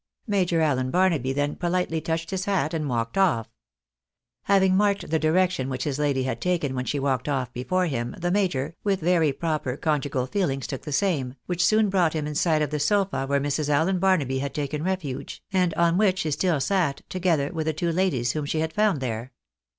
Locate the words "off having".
3.19-4.75